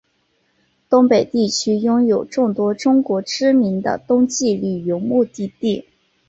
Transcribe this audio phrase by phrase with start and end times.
[0.89, 5.85] 东北地区拥有众多中国知名的冬季旅游目的地。